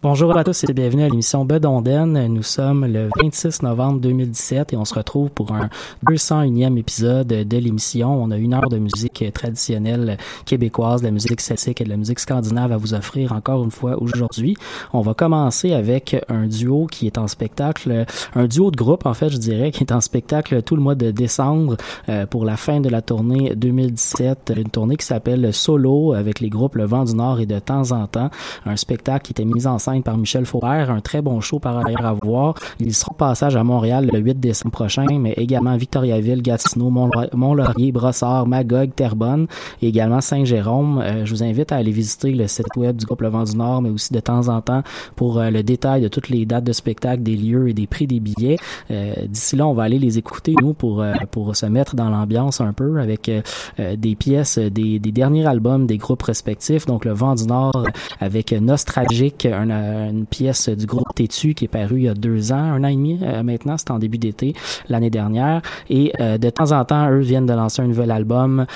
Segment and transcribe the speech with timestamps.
[0.00, 2.28] Bonjour à tous et bienvenue à l'émission Bedonden.
[2.28, 5.70] Nous sommes le 26 novembre 2017 et on se retrouve pour un
[6.06, 8.22] 201e épisode de l'émission.
[8.22, 11.96] On a une heure de musique traditionnelle québécoise, de la musique celtique et de la
[11.96, 14.56] musique scandinave à vous offrir encore une fois aujourd'hui.
[14.92, 19.14] On va commencer avec un duo qui est en spectacle, un duo de groupe en
[19.14, 21.76] fait, je dirais, qui est en spectacle tout le mois de décembre
[22.08, 24.52] euh, pour la fin de la tournée 2017.
[24.58, 27.90] Une tournée qui s'appelle Solo avec les groupes Le Vent du Nord et de temps
[27.90, 28.30] en temps.
[28.64, 30.90] Un spectacle qui était mis en scène par Michel Faubert.
[30.90, 32.54] Un très bon show par ailleurs à voir.
[32.80, 38.46] Ils seront passage à Montréal le 8 décembre prochain, mais également Victoriaville, Gatineau, Mont-Laurier, Brossard,
[38.46, 39.46] Magog, Terrebonne
[39.82, 41.00] et également Saint-Jérôme.
[41.02, 43.56] Euh, je vous invite à aller visiter le site web du groupe Le Vent du
[43.56, 44.82] Nord, mais aussi de temps en temps
[45.16, 48.06] pour euh, le détail de toutes les dates de spectacle, des lieux et des prix
[48.06, 48.56] des billets.
[48.90, 52.60] Euh, d'ici là, on va aller les écouter, nous, pour, pour se mettre dans l'ambiance
[52.60, 53.30] un peu avec
[53.78, 56.86] des pièces des, derniers albums des groupes respectifs.
[56.86, 57.84] Donc, Le Vent du Nord
[58.20, 62.14] avec Nostragique, un, euh, une pièce du groupe Tétu qui est parue il y a
[62.14, 64.54] deux ans, un an et demi euh, maintenant, c'était en début d'été
[64.88, 65.62] l'année dernière.
[65.90, 68.66] Et euh, de temps en temps, eux viennent de lancer un nouvel album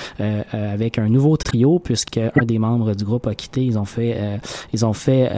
[0.51, 3.63] avec un nouveau trio puisque un des membres du groupe a quitté.
[3.63, 4.17] Ils ont fait,
[4.73, 5.29] ils ont fait,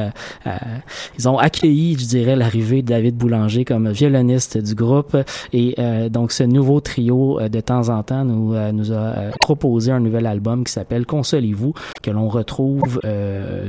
[1.18, 5.18] ils ont accueilli, je dirais, l'arrivée de David Boulanger comme violoniste du groupe.
[5.54, 5.76] Et
[6.10, 10.64] donc ce nouveau trio de temps en temps nous nous a proposé un nouvel album
[10.64, 13.00] qui s'appelle Consolez-vous que l'on retrouve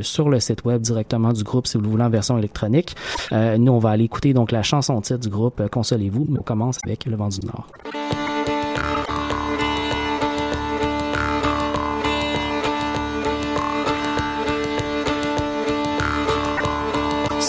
[0.03, 2.94] sur le site web directement du groupe si vous le voulez en version électronique.
[3.32, 6.26] Euh, nous, on va aller écouter donc la chanson titre du groupe euh, Consolez-vous.
[6.38, 7.66] On commence avec Le Vent du Nord.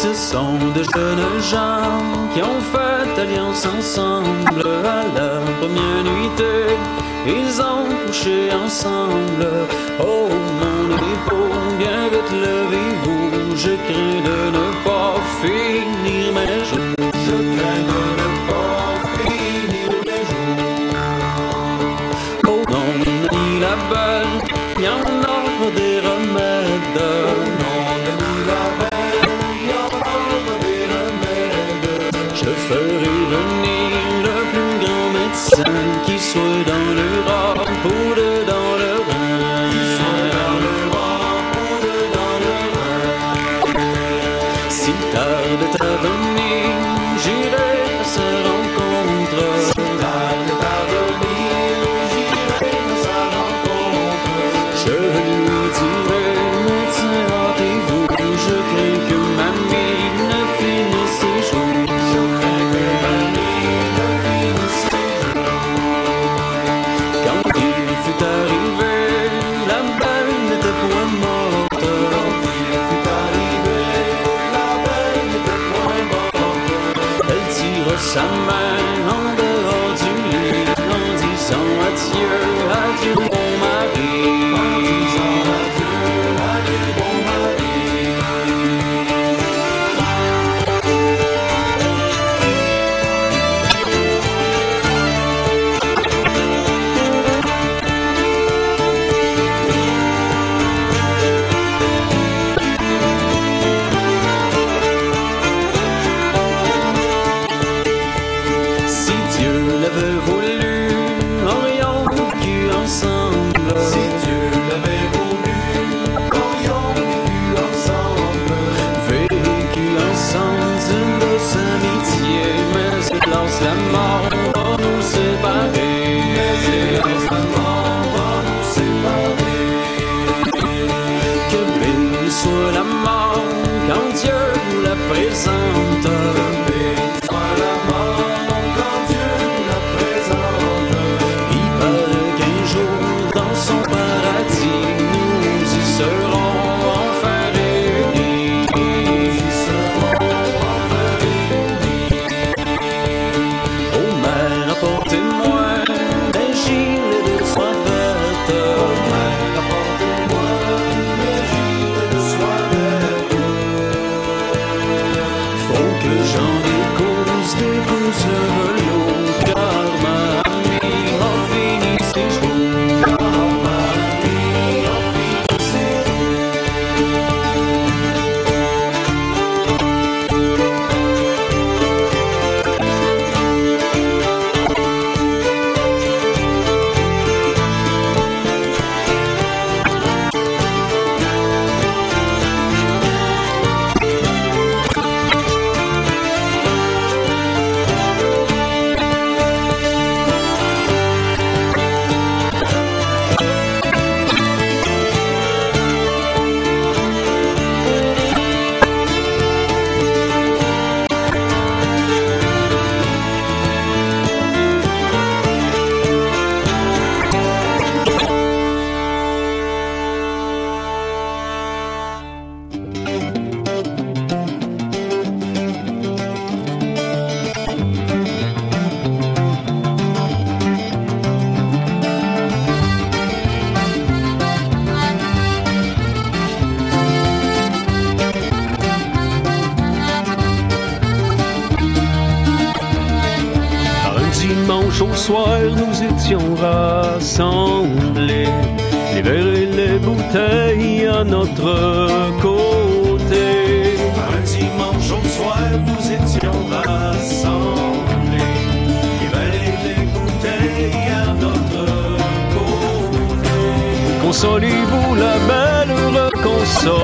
[0.03, 6.78] Ce sont de jeunes gens qui ont fait alliance ensemble à la première nuitée.
[7.25, 9.47] Ils ont couché ensemble.
[10.00, 10.30] Oh
[10.62, 13.56] mon épaule, bien vite levez-vous.
[13.56, 17.12] Je crains de ne pas finir mes jours.
[17.25, 18.36] Je crains de ne pas
[35.63, 36.16] grand médecin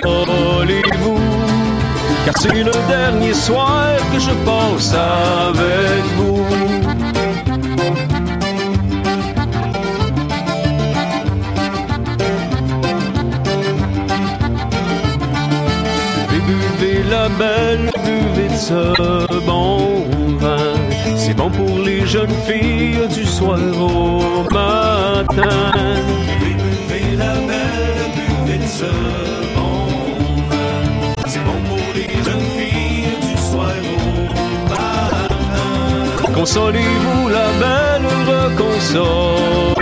[0.01, 1.19] consolez-vous.
[2.25, 6.45] Car c'est le dernier soir que je passe avec vous.
[16.47, 20.05] Buvez la belle, buvez de ce bon
[20.37, 20.73] vin.
[21.15, 25.71] C'est bon pour les jeunes filles du soir au matin.
[26.39, 28.11] Buvez la belle,
[28.45, 29.42] buvez de ce
[36.43, 39.77] Consolez-vous, la belle, reconsolez-vous.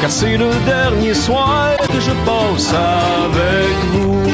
[0.00, 4.24] Car c'est le dernier soir que je passe avec vous.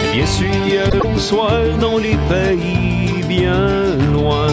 [0.00, 4.52] J'ai bien su hier au soir dans les pays bien loin.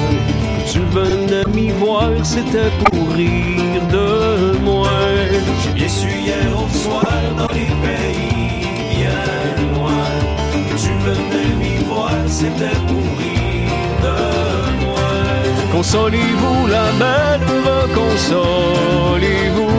[0.71, 5.14] Tu venais m'y voir, c'était pour rire de moi.
[7.37, 9.23] Dans les pays bien
[9.73, 10.07] loin.
[10.69, 14.17] Que tu venais m'y voir, c'était pour rire de
[14.85, 15.09] moi.
[15.71, 19.77] Consolez-vous, la belle, reconsolez-vous.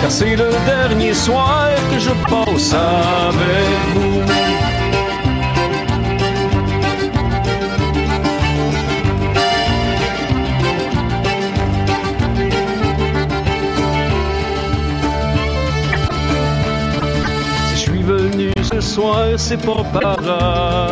[0.00, 4.22] Car c'est le dernier soir que je passe avec vous.
[19.00, 20.18] Soir, c'est pas par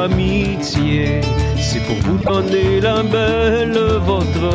[0.04, 1.20] amitié,
[1.60, 3.78] c'est pour vous donner la belle
[4.10, 4.48] votre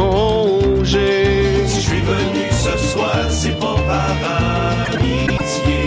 [0.00, 1.10] congé.
[1.66, 4.16] Si je suis venu ce soir, c'est pas par
[4.94, 5.80] amitié.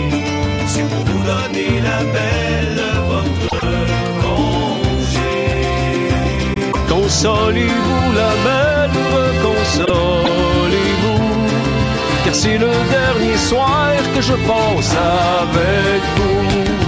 [0.72, 2.82] C'est pour vous donner la belle
[3.12, 3.66] votre
[4.24, 5.34] congé.
[6.92, 8.98] Consolez-vous, la belle,
[9.46, 11.24] consolez-vous.
[12.24, 14.94] Car c'est le dernier soir que je passe
[15.42, 16.81] avec vous.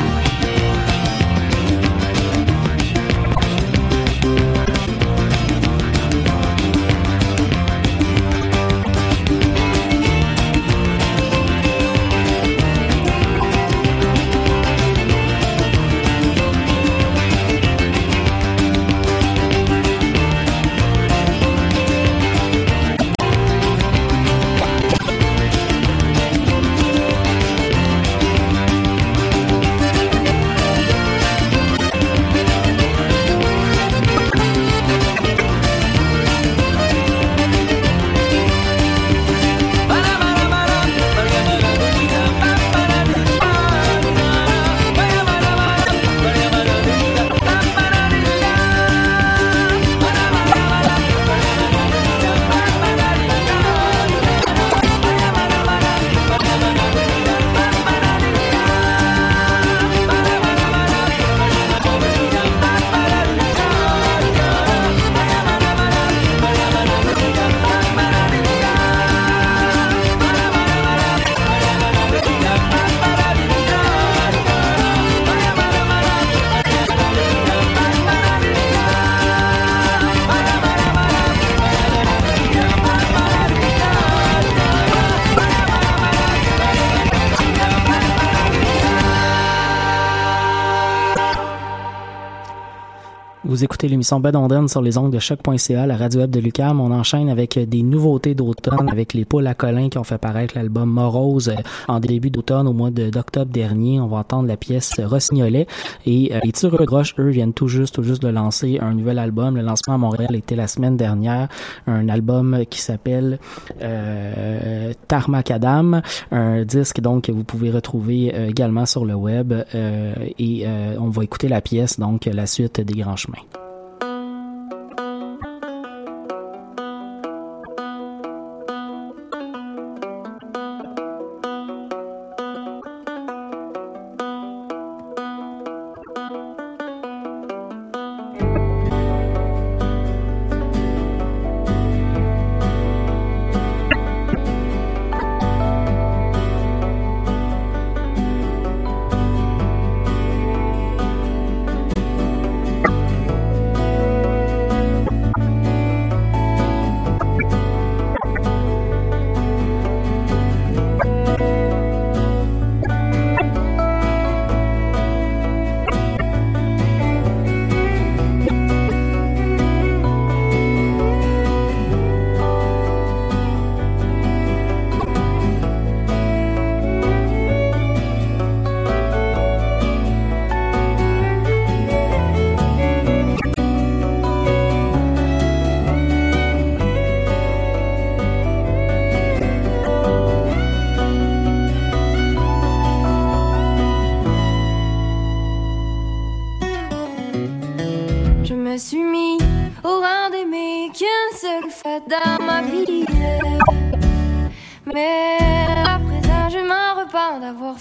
[93.84, 96.80] Écoutez l'émission Bedonden sur les ondes de choc.ca, la radio web de Lucam.
[96.80, 100.54] On enchaîne avec des nouveautés d'automne avec les poules à Colin qui ont fait paraître
[100.56, 104.00] l'album Morose euh, en début d'automne au mois d'octobre dernier.
[104.00, 105.66] On va entendre la pièce Rossignolet
[106.06, 109.18] et euh, les Tireux de eux, viennent tout juste, tout juste de lancer un nouvel
[109.18, 109.56] album.
[109.56, 111.48] Le lancement à Montréal était la semaine dernière.
[111.86, 113.38] Un album qui s'appelle
[113.82, 116.00] euh, Tarmacadam,
[116.30, 120.96] un disque donc que vous pouvez retrouver euh, également sur le web euh, et euh,
[120.98, 123.38] on va écouter la pièce donc la suite des grands chemins.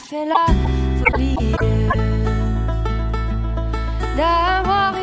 [0.03, 0.45] Fait la
[0.99, 1.35] folie.
[4.17, 4.97] D'avoir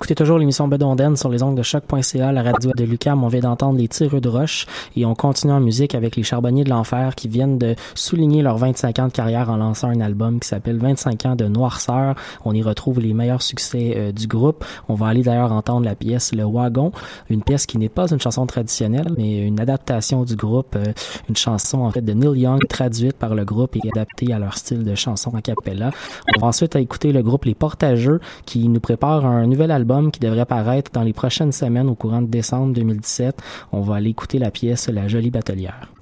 [0.00, 3.22] écoutez toujours l'émission Bedonden sur les ongles de choc.ca, la radio de Lucam.
[3.22, 4.64] On vient d'entendre les tireux de roche
[4.96, 8.56] et on continue en musique avec les charbonniers de l'enfer qui viennent de souligner leurs
[8.56, 12.14] 25 ans de carrière en lançant un album qui s'appelle 25 ans de noirceur.
[12.46, 14.64] On y retrouve les meilleurs succès euh, du groupe.
[14.88, 16.92] On va aller d'ailleurs entendre la pièce Le Wagon,
[17.28, 20.94] une pièce qui n'est pas une chanson traditionnelle, mais une adaptation du groupe, euh,
[21.28, 24.56] une chanson en fait de Neil Young traduite par le groupe et adaptée à leur
[24.56, 25.90] style de chanson a cappella.
[26.38, 30.20] On va ensuite écouter le groupe Les Portageux qui nous prépare un nouvel album qui
[30.20, 33.42] devrait paraître dans les prochaines semaines au courant de décembre 2017.
[33.72, 35.92] On va aller écouter la pièce La Jolie Batelière.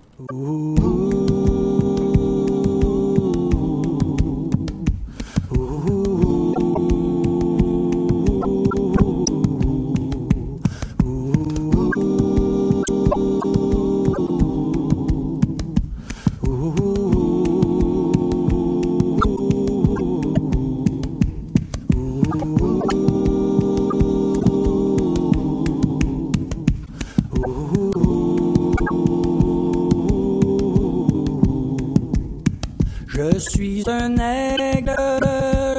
[33.39, 34.97] Je suis un aigle,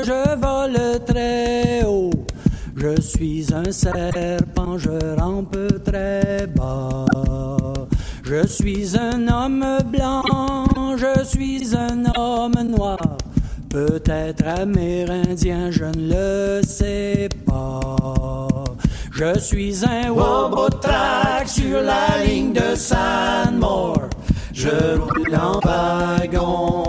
[0.05, 2.09] je vole très haut.
[2.77, 7.05] Je suis un serpent, je rampe très bas.
[8.23, 10.23] Je suis un homme blanc,
[10.95, 12.99] je suis un homme noir.
[13.69, 18.47] Peut-être amérindien, je ne le sais pas.
[19.11, 24.07] Je suis un Wobotrack sur la ligne de Sandmore.
[24.53, 26.88] Je roule en wagon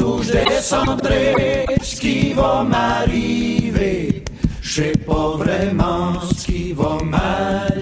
[0.00, 4.24] Où je descendrai, ce qui va m'arriver,
[4.60, 7.81] je sais pas vraiment ce qui va m'allumer.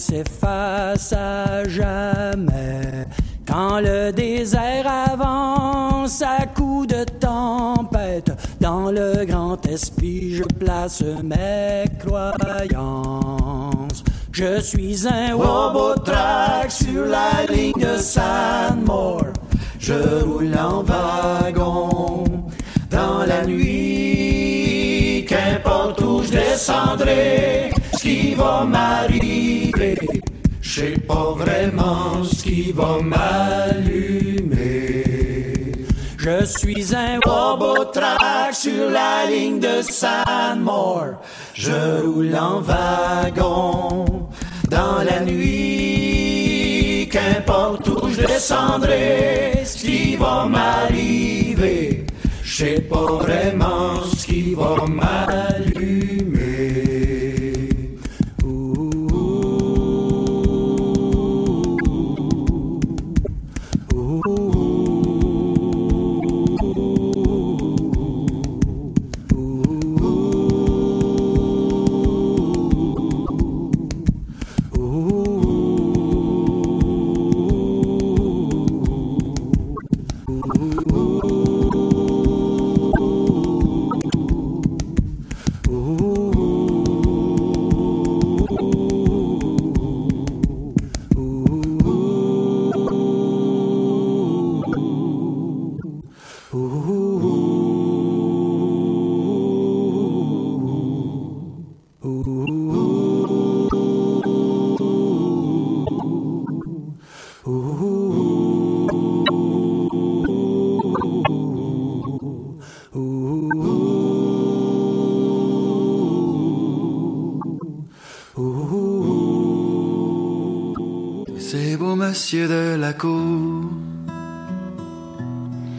[0.00, 3.06] S'efface à jamais,
[3.46, 11.84] quand le désert avance à coups de tempête, dans le grand esprit je place mes
[11.98, 14.02] croyances.
[14.32, 19.26] Je suis un Wobotrack sur la ligne de Sandmore.
[19.78, 22.24] Je roule en wagon
[22.90, 25.26] dans la nuit.
[25.28, 29.98] Qu'importe où je descendrai, ce qui va m'arriver,
[30.62, 35.04] je sais pas vraiment ce qui va m'allumer.
[36.16, 41.20] Je suis un Wobotrack sur la ligne de Sandmore.
[41.52, 44.06] Je roule en wagon
[44.70, 47.06] dans la nuit.
[47.12, 52.06] Qu'importe où je descendrai, ce qui va m'arriver,
[52.42, 56.19] je sais pas vraiment ce qui va m'allumer.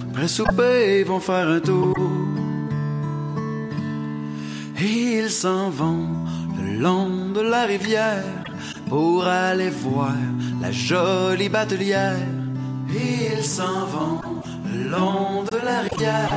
[0.09, 1.95] Après souper, ils vont faire un tour.
[4.79, 6.07] Ils s'en vont
[6.57, 8.23] le long de la rivière
[8.89, 10.15] pour aller voir
[10.61, 12.17] la jolie batelière.
[12.89, 14.21] Ils s'en vont
[14.65, 16.29] le long de la rivière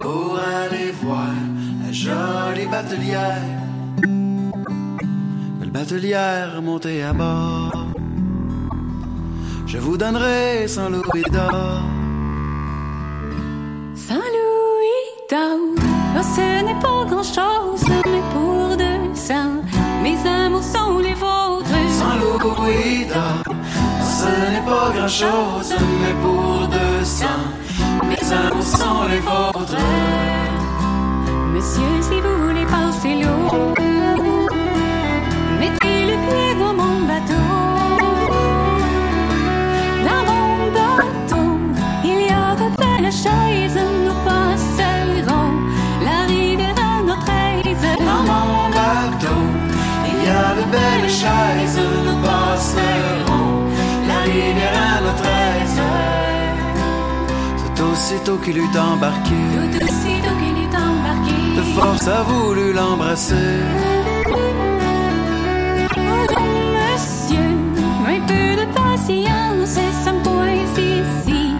[0.00, 1.32] pour aller voir
[1.84, 3.42] la jolie batelière.
[5.58, 7.87] Belle batelière montée à bord.
[9.68, 11.82] Je vous donnerai sans louis d'or.
[13.94, 14.16] Saint
[15.28, 15.76] down.
[16.16, 19.62] Oh, ce n'est pas grand chose, mais pour deux cents,
[20.02, 21.68] mes amours sont les vôtres.
[21.98, 23.54] Sans Louis d'or,
[24.02, 27.44] ce n'est pas grand chose, mais pour deux cents,
[28.08, 29.76] mes amours sont les vôtres.
[31.52, 33.87] Monsieur, si vous voulez passer l'eau,
[58.10, 63.34] aussitôt qu'il eut embarqué, Tout aussitôt qu'il est embarqué, de force a voulu l'embrasser.
[65.94, 66.26] Oh,
[66.74, 67.50] monsieur,
[68.06, 71.54] un peu de patience, ça me coince ici,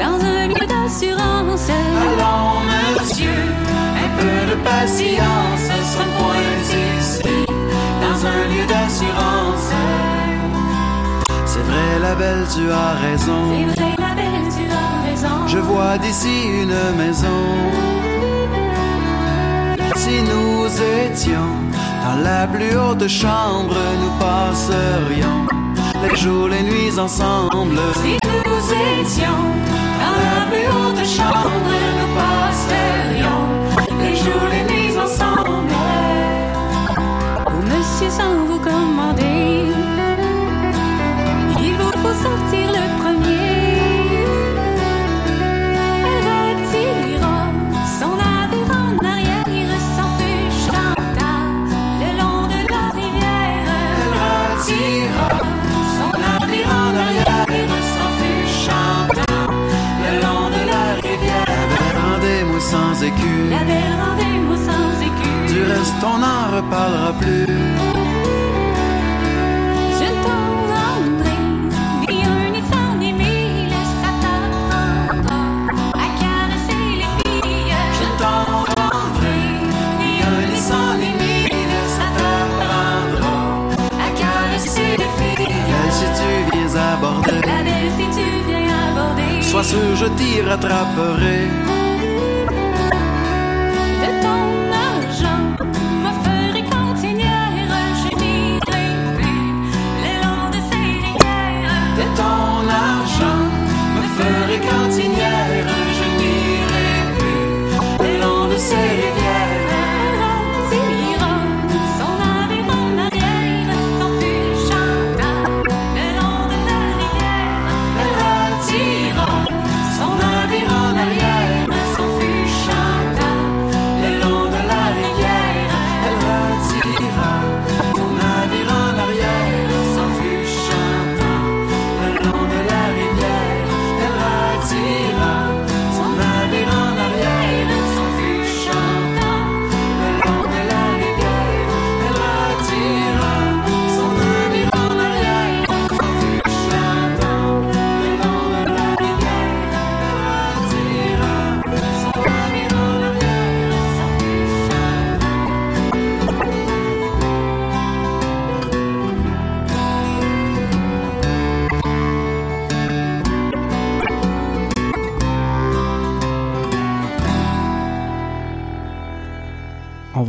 [0.00, 1.70] dans un lieu d'assurance.
[1.70, 2.58] Allons,
[2.98, 3.38] monsieur,
[4.04, 6.50] un peu de patience, sans point
[6.98, 7.46] ici,
[8.02, 9.70] dans un lieu d'assurance.
[11.46, 13.42] C'est vrai, la belle, tu as raison.
[13.54, 14.41] C'est vrai, la belle, tu as raison.
[15.46, 17.42] Je vois d'ici une maison.
[19.96, 20.66] Si nous
[21.06, 21.52] étions
[22.04, 25.46] dans la plus haute chambre, nous passerions
[26.02, 27.78] les jours, les nuits ensemble.
[28.02, 28.64] Si nous
[29.00, 29.42] étions
[30.02, 33.42] dans la plus haute chambre, nous passerions
[34.02, 35.74] les jours, les nuits ensemble.
[37.70, 39.51] Monsieur, sans vous commander,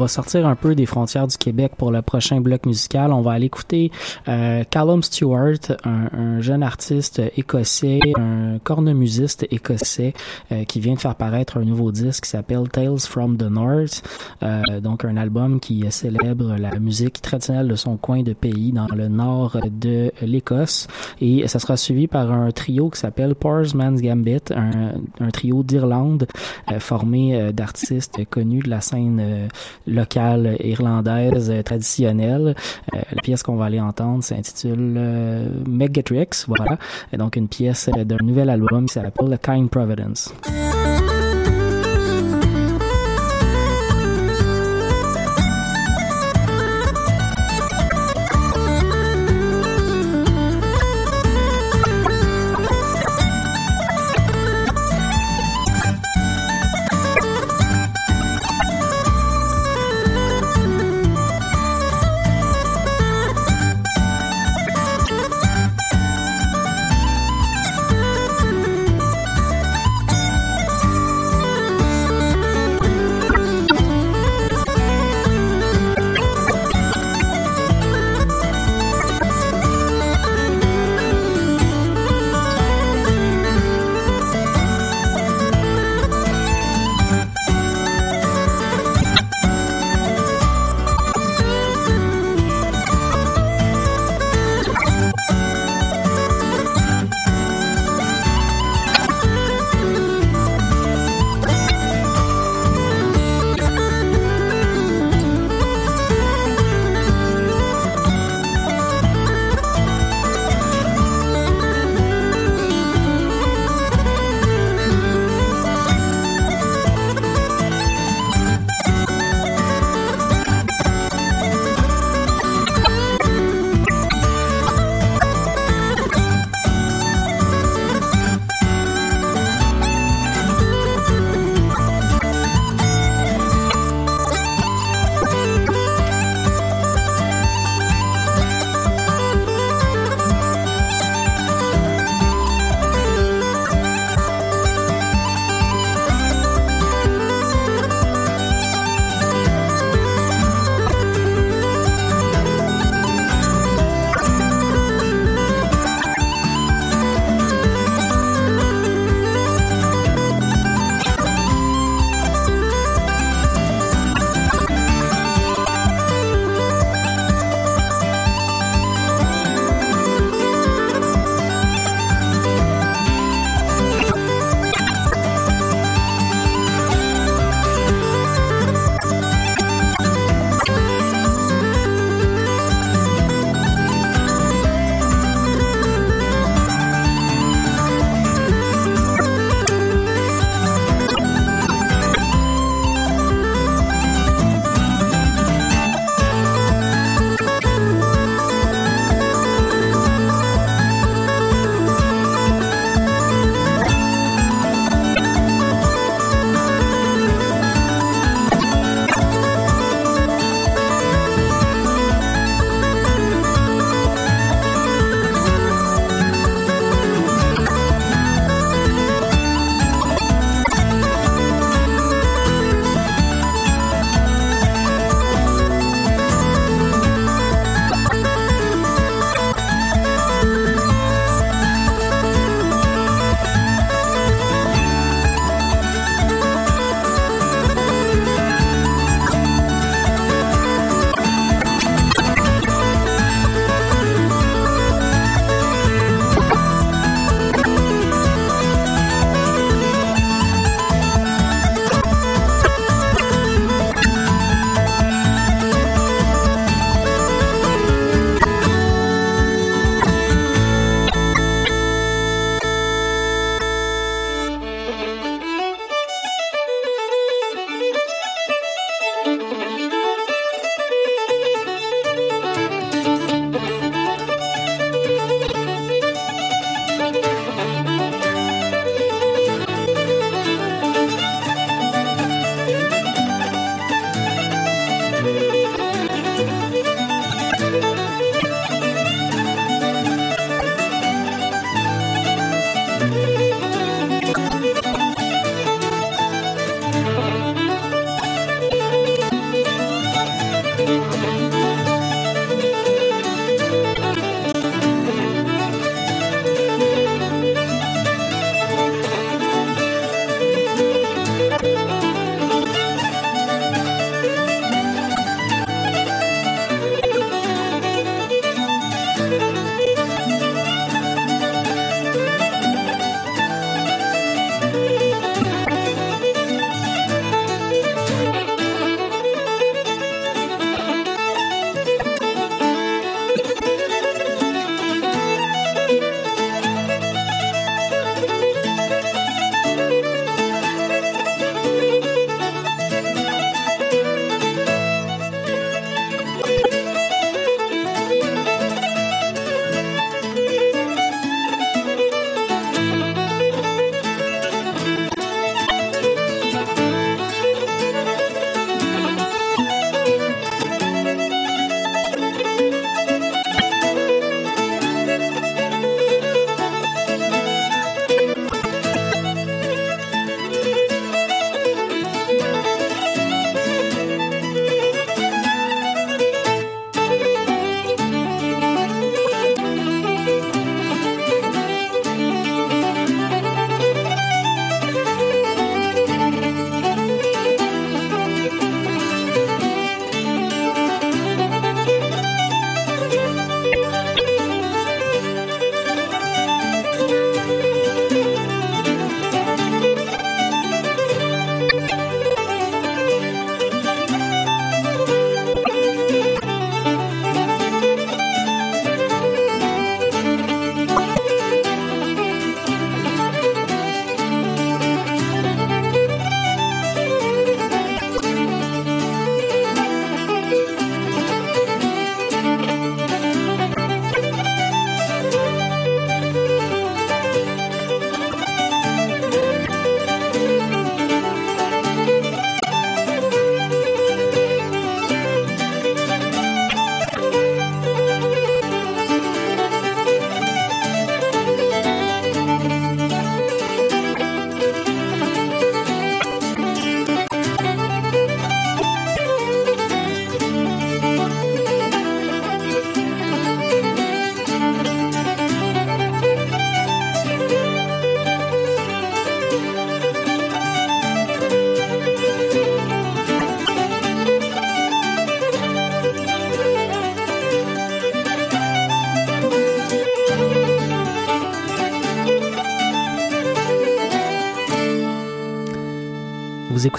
[0.04, 3.13] va sortir un peu des frontières du Québec pour le prochain bloc musical.
[3.13, 3.92] On va aller écouter
[4.28, 10.13] euh, Callum Stewart, un, un jeune artiste écossais, un cornemusiste écossais
[10.52, 14.04] euh, qui vient de faire paraître un nouveau disque qui s'appelle Tales from the North.
[14.44, 18.88] Euh, donc un album qui célèbre la musique traditionnelle de son coin de pays dans
[18.88, 20.88] le nord de l'Écosse.
[21.22, 25.63] Et ça sera suivi par un trio qui s'appelle Pars Man's Gambit, un, un trio
[25.63, 26.28] d'Irlande
[26.72, 29.48] euh, formé euh, d'artistes connus de la scène euh,
[29.94, 32.56] locale irlandaise euh, traditionnelle.
[32.94, 36.78] Euh, la pièce qu'on va aller entendre s'intitule euh, Megatrix, voilà.
[37.12, 40.34] Et donc une pièce d'un nouvel album qui s'appelle The Kind Providence.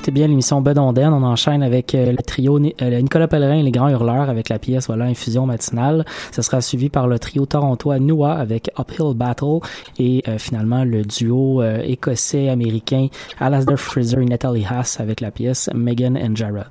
[0.04, 1.14] Écoutez bien l'émission Bedonden.
[1.14, 4.58] On enchaîne avec euh, le trio euh, Nicolas Pellerin et les Grands Hurleurs avec la
[4.58, 6.04] pièce voilà Infusion matinale.
[6.30, 9.60] Ce sera suivi par le trio torontois Noah avec Uphill Battle
[9.98, 13.06] et euh, finalement le duo euh, écossais-américain
[13.40, 16.68] Alasdair Fraser et Natalie Haas avec la pièce Megan and Jared.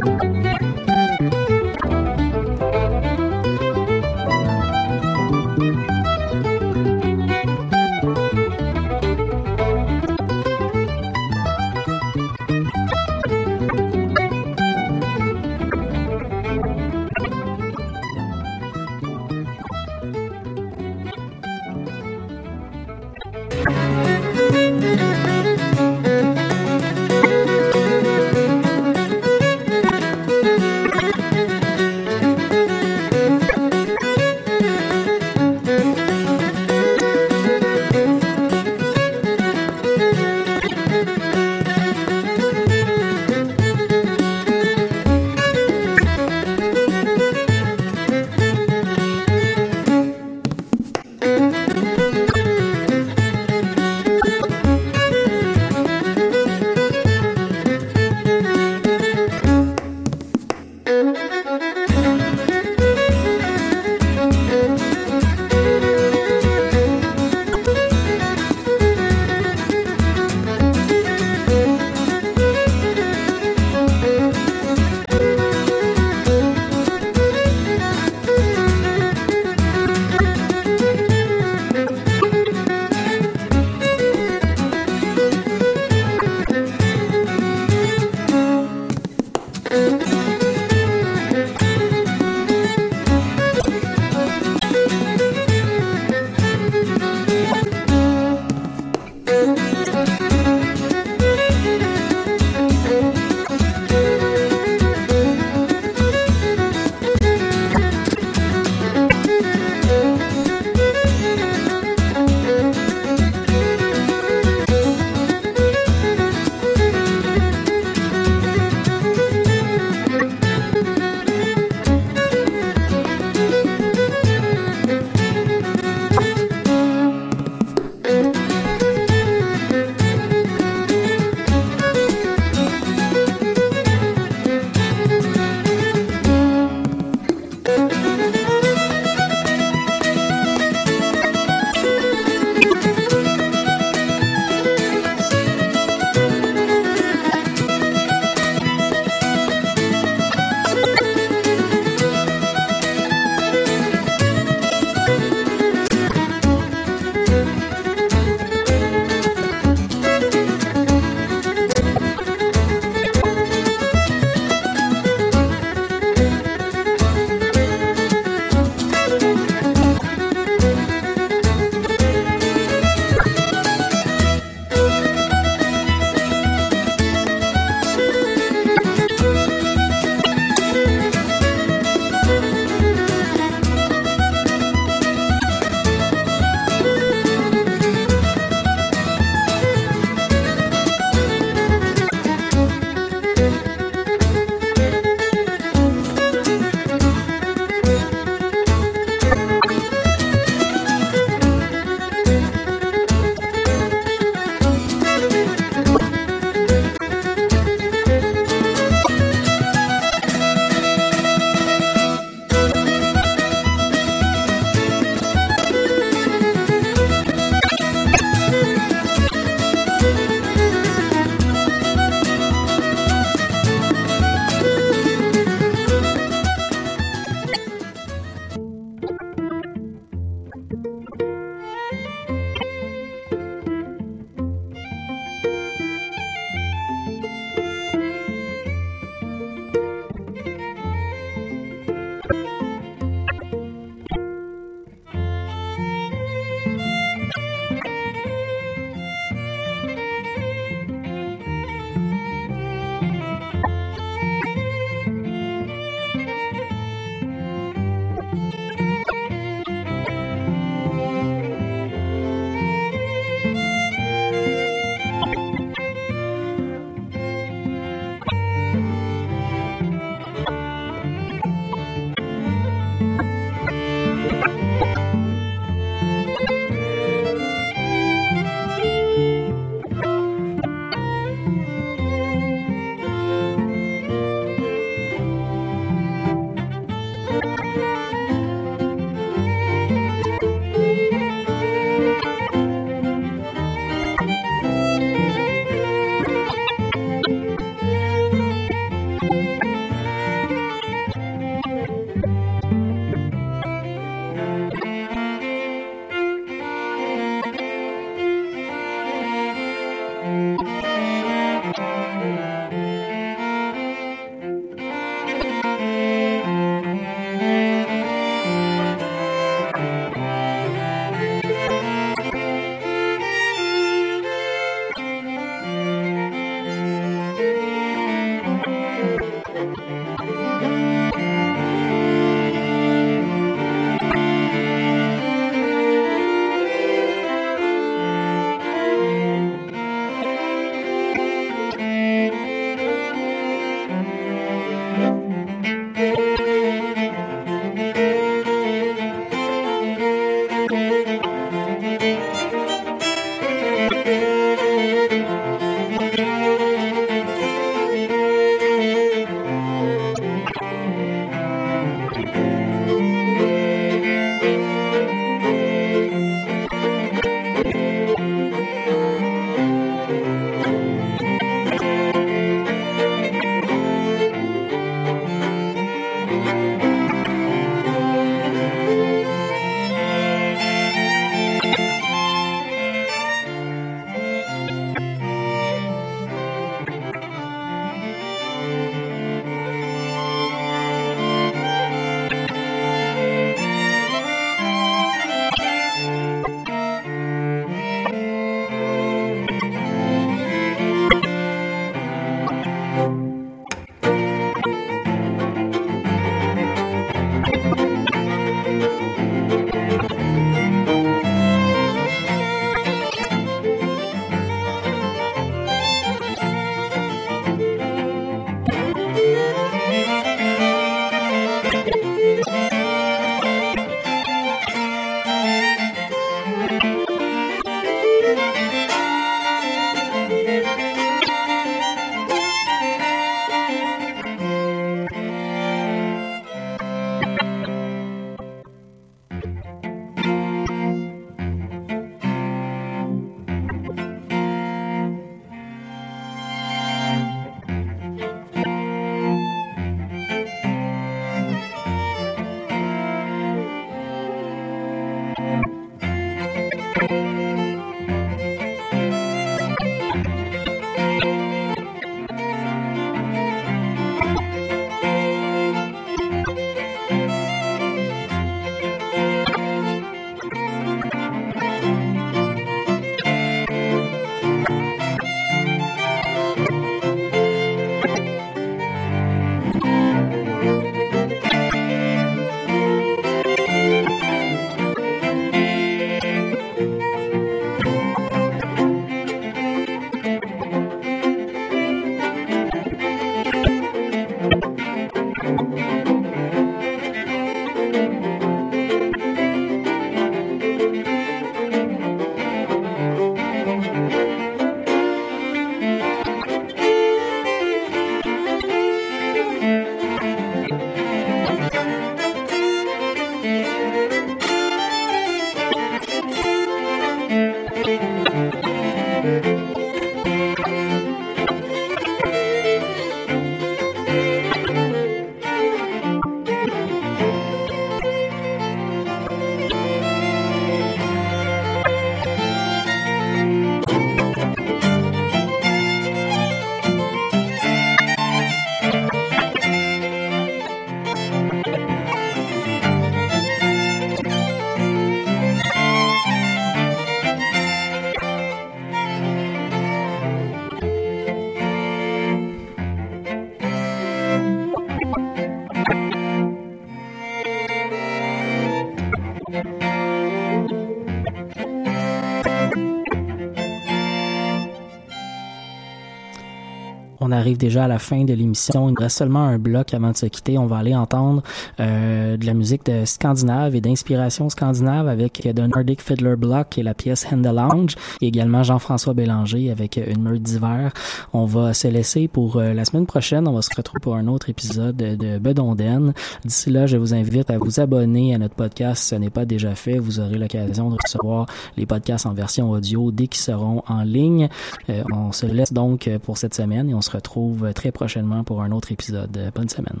[567.46, 568.88] Arrive déjà à la fin de l'émission.
[568.88, 570.58] Il nous reste seulement un bloc avant de se quitter.
[570.58, 571.44] On va aller entendre
[571.78, 576.82] euh, de la musique de scandinave et d'inspiration scandinave avec The Nordic Fiddler Block et
[576.82, 580.92] la pièce Handel Lounge et également Jean-François Bélanger avec Une meute d'hiver.
[581.32, 583.46] On va se laisser pour euh, la semaine prochaine.
[583.46, 586.14] On va se retrouver pour un autre épisode de Bedonden.
[586.44, 589.44] D'ici là, je vous invite à vous abonner à notre podcast si ce n'est pas
[589.44, 589.98] déjà fait.
[589.98, 594.48] Vous aurez l'occasion de recevoir les podcasts en version audio dès qu'ils seront en ligne.
[594.90, 598.62] Euh, on se laisse donc pour cette semaine et on se retrouve très prochainement pour
[598.62, 599.52] un autre épisode.
[599.54, 600.00] Bonne semaine.